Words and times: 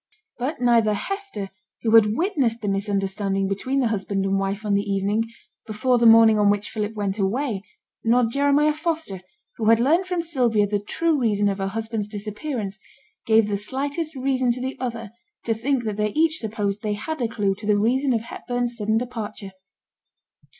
But 0.39 0.59
neither 0.59 0.95
Hester, 0.95 1.51
who 1.83 1.91
had 1.93 2.15
witnessed 2.17 2.61
the 2.63 2.67
misunderstanding 2.67 3.47
between 3.47 3.81
the 3.81 3.89
husband 3.89 4.25
and 4.25 4.39
wife 4.39 4.65
on 4.65 4.73
the 4.73 4.81
evening, 4.81 5.25
before 5.67 5.99
the 5.99 6.07
morning 6.07 6.39
on 6.39 6.49
which 6.49 6.71
Philip 6.71 6.95
went 6.95 7.19
away, 7.19 7.61
nor 8.03 8.25
Jeremiah 8.25 8.73
Foster, 8.73 9.21
who 9.57 9.69
had 9.69 9.79
learnt 9.79 10.07
from 10.07 10.23
Sylvia 10.23 10.65
the 10.65 10.79
true 10.79 11.19
reason 11.19 11.47
of 11.49 11.59
her 11.59 11.67
husband's 11.67 12.07
disappearance, 12.07 12.79
gave 13.27 13.47
the 13.47 13.57
slightest 13.57 14.15
reason 14.15 14.49
to 14.53 14.59
the 14.59 14.75
other 14.79 15.11
to 15.43 15.53
think 15.53 15.83
that 15.83 15.97
they 15.97 16.09
each 16.13 16.39
supposed 16.39 16.81
they 16.81 16.93
had 16.93 17.21
a 17.21 17.27
clue 17.27 17.53
to 17.59 17.67
the 17.67 17.77
reason 17.77 18.11
of 18.11 18.21
Hepburn's 18.23 18.75
sudden 18.75 18.97
departure. 18.97 19.51